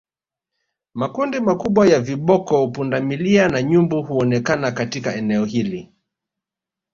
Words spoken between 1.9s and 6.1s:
viboko pundamilia na nyumbu huonekana katika eneo hili